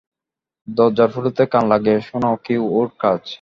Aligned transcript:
দরজার 0.67 1.09
ফুটোতে 1.13 1.43
কান 1.51 1.63
লাগিয়ে 1.71 1.97
শোনাও 2.07 2.35
কি 2.45 2.55
ওর 2.71 2.87
কাজ? 3.01 3.21